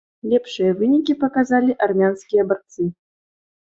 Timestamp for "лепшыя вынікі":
0.29-1.17